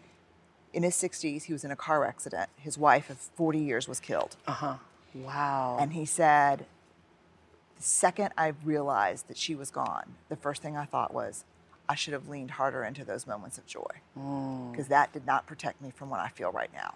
[0.73, 2.49] in his 60s, he was in a car accident.
[2.57, 4.35] His wife of 40 years was killed.
[4.47, 4.75] uh huh.
[5.13, 5.77] Wow.
[5.79, 6.65] And he said,
[7.77, 11.43] the second I realized that she was gone, the first thing I thought was,
[11.89, 13.83] I should have leaned harder into those moments of joy
[14.17, 14.71] Mm.
[14.71, 16.95] because that did not protect me from what I feel right now.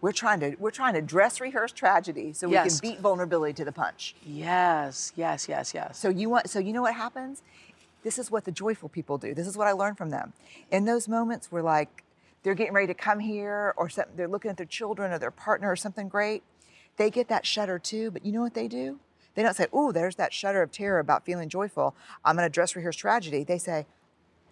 [0.00, 2.80] We're trying to we're trying to dress rehearse tragedy so we Yes.
[2.80, 4.14] can beat vulnerability to the punch.
[4.24, 5.12] yes.
[5.16, 5.48] Yes.
[5.48, 5.74] Yes.
[5.74, 5.98] Yes.
[5.98, 7.42] So you want so you know what happens?
[8.04, 9.34] This is what the joyful people do.
[9.34, 10.32] This is what I learned from them.
[10.70, 12.04] In those moments where like
[12.44, 15.32] they're getting ready to come here or something, they're looking at their children or their
[15.32, 16.44] partner or something great,
[16.96, 18.12] they get that shudder too.
[18.12, 19.00] But you know what they do?
[19.34, 21.94] They don't say, "Oh, there's that shudder of terror about feeling joyful.
[22.24, 23.86] I'm going to dress rehearse tragedy." They say,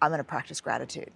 [0.01, 1.11] "I'm going to practice gratitude."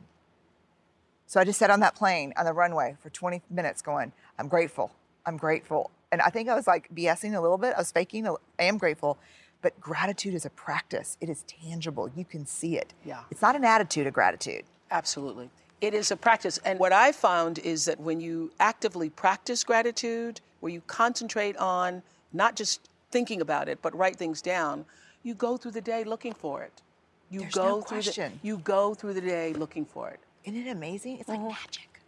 [1.32, 4.50] So I just sat on that plane on the runway for 20 minutes going, I'm
[4.50, 4.92] grateful.
[5.26, 5.90] I'm grateful.
[6.12, 7.74] And I think I was like BSing a little bit.
[7.74, 8.28] I was faking.
[8.28, 9.18] I am grateful.
[9.62, 11.16] But gratitude is a practice.
[11.22, 12.12] It is tangible.
[12.18, 12.94] You can see it.
[13.06, 13.22] Yeah.
[13.32, 14.66] It's not an attitude of gratitude.
[14.92, 15.50] Absolutely.
[15.80, 16.60] It is a practice.
[16.66, 22.04] And what I found is that when you actively practice gratitude, where you concentrate on
[22.34, 24.84] not just thinking about it, but write things down,
[25.24, 26.82] you go through the day looking for it.
[27.30, 28.40] You There's go no through the question.
[28.44, 30.20] you go through the day looking for it.
[30.46, 31.18] Isn't it amazing?
[31.20, 31.50] It's like oh.
[31.50, 32.02] magic.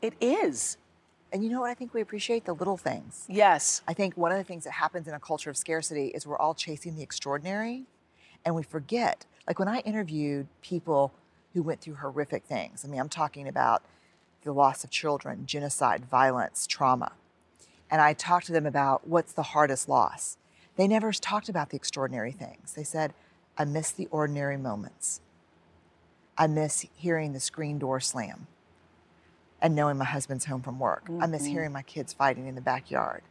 [0.00, 0.76] It is.
[1.32, 1.70] And you know what?
[1.70, 3.26] I think we appreciate the little things.
[3.28, 3.82] Yes.
[3.86, 6.38] I think one of the things that happens in a culture of scarcity is we're
[6.38, 7.84] all chasing the extraordinary
[8.44, 9.26] and we forget.
[9.46, 11.12] Like when I interviewed people
[11.54, 13.82] who went through horrific things, I mean, I'm talking about
[14.42, 17.12] the loss of children, genocide, violence, trauma.
[17.90, 20.38] And I talked to them about what's the hardest loss.
[20.76, 22.74] They never talked about the extraordinary things.
[22.74, 23.12] They said,
[23.56, 25.20] I miss the ordinary moments.
[26.38, 28.46] I miss hearing the screen door slam
[29.60, 31.04] and knowing my husband's home from work.
[31.20, 31.50] I miss mm-hmm.
[31.50, 33.22] hearing my kids fighting in the backyard.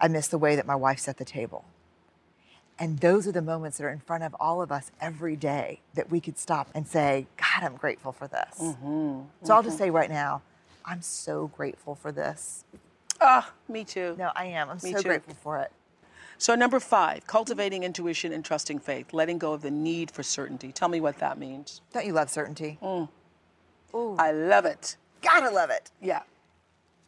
[0.00, 1.66] I miss the way that my wife set the table.
[2.78, 5.80] And those are the moments that are in front of all of us every day
[5.92, 8.58] that we could stop and say, God, I'm grateful for this.
[8.58, 9.20] Mm-hmm.
[9.42, 9.84] So I'll just mm-hmm.
[9.84, 10.40] say right now,
[10.86, 12.64] I'm so grateful for this.
[13.20, 14.16] Ah, me too.
[14.18, 14.70] No, I am.
[14.70, 15.08] I'm Me so too.
[15.08, 15.70] grateful for it.
[16.40, 20.72] So number five, cultivating intuition and trusting faith, letting go of the need for certainty.
[20.72, 21.82] Tell me what that means.
[21.92, 22.78] Don't you love certainty?
[22.82, 23.10] Mm.
[24.18, 24.96] I love it.
[25.20, 25.90] Gotta love it.
[26.00, 26.22] Yeah.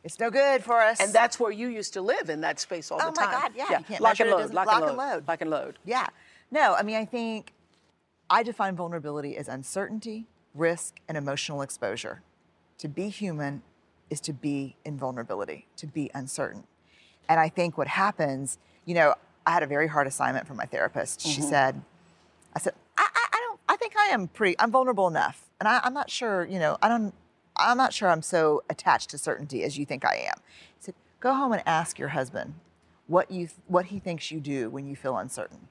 [0.04, 1.00] It's no good for us.
[1.00, 3.28] And that's where you used to live in that space all Oh the time.
[3.30, 3.40] Oh my.
[3.40, 5.28] God, yeah, you can't lock and load, lock, lock and and load, load.
[5.28, 5.78] lock and load.
[5.86, 6.08] Yeah.
[6.50, 7.54] No, I mean, I think
[8.28, 12.20] I define vulnerability as uncertainty, risk, and emotional exposure.
[12.78, 13.62] To be human
[14.10, 16.64] is to be in vulnerability, to be uncertain.
[17.30, 19.14] And I think what happens, you know,
[19.46, 21.20] I had a very hard assignment from my therapist.
[21.20, 21.50] She mm-hmm.
[21.50, 21.82] said,
[22.54, 25.48] I said, I, I, I don't, I think I am pretty, I'm vulnerable enough.
[25.60, 27.14] And I, I'm not sure, you know, I don't,
[27.56, 30.40] I'm not sure I'm so attached to certainty as you think I am.
[30.76, 32.54] He said, go home and ask your husband
[33.06, 35.68] what you, what he thinks you do when you feel uncertain.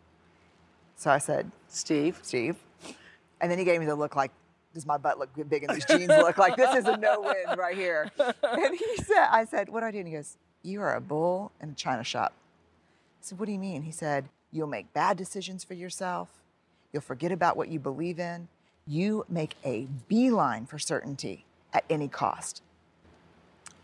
[0.95, 2.19] So I said, Steve.
[2.21, 2.57] Steve.
[3.39, 4.31] And then he gave me the look like,
[4.73, 7.57] does my butt look big and these jeans look like this is a no win
[7.57, 8.09] right here?
[8.19, 9.99] And he said, I said, what do I do?
[9.99, 12.33] And he goes, you are a bull in a china shop.
[13.21, 13.83] I said, what do you mean?
[13.83, 16.29] He said, you'll make bad decisions for yourself.
[16.91, 18.47] You'll forget about what you believe in.
[18.87, 22.63] You make a beeline for certainty at any cost.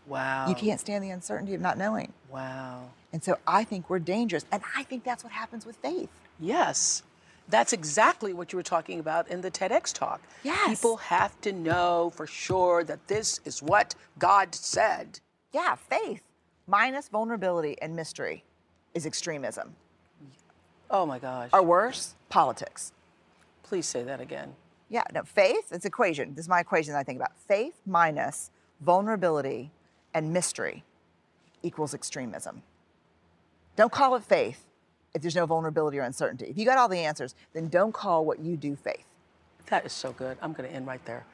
[0.08, 0.48] Wow.
[0.48, 2.12] You can't stand the uncertainty of not knowing.
[2.30, 2.90] Wow.
[3.12, 4.44] And so I think we're dangerous.
[4.50, 6.10] And I think that's what happens with faith.
[6.40, 7.04] Yes.
[7.48, 10.20] That's exactly what you were talking about in the TEDx talk.
[10.42, 10.68] Yes.
[10.68, 15.20] People have to know for sure that this is what God said.
[15.52, 16.22] Yeah, faith
[16.66, 18.44] minus vulnerability and mystery
[18.98, 19.76] is extremism.
[20.90, 21.50] Oh my gosh.
[21.52, 22.92] Or worse, politics.
[23.62, 24.54] Please say that again.
[24.90, 26.34] Yeah, no, faith, it's equation.
[26.34, 27.36] This is my equation that I think about.
[27.36, 29.70] Faith minus vulnerability
[30.14, 30.84] and mystery
[31.62, 32.62] equals extremism.
[33.76, 34.64] Don't call it faith
[35.14, 36.46] if there's no vulnerability or uncertainty.
[36.46, 39.04] If you got all the answers, then don't call what you do faith.
[39.66, 40.36] That is so good.
[40.42, 41.24] I'm going to end right there.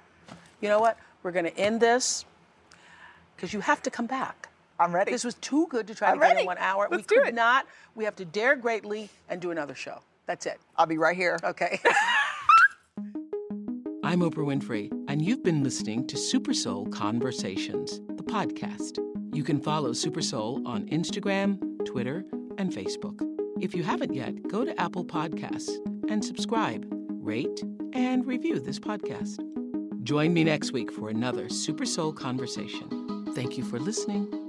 [0.60, 0.98] You know what?
[1.22, 2.24] We're going to end this
[3.36, 4.48] because you have to come back.
[4.84, 5.10] I'm ready.
[5.12, 6.88] This was too good to try I'm to get in one hour.
[6.90, 7.34] Let's we do could it.
[7.34, 7.66] not.
[7.94, 10.00] We have to dare greatly and do another show.
[10.26, 10.60] That's it.
[10.76, 11.38] I'll be right here.
[11.42, 11.80] Okay.
[14.04, 18.98] I'm Oprah Winfrey, and you've been listening to Super Soul Conversations, the podcast.
[19.34, 22.22] You can follow Super Soul on Instagram, Twitter,
[22.58, 23.18] and Facebook.
[23.62, 25.70] If you haven't yet, go to Apple Podcasts
[26.10, 27.62] and subscribe, rate,
[27.94, 29.40] and review this podcast.
[30.02, 33.32] Join me next week for another Super Soul Conversation.
[33.34, 34.43] Thank you for listening.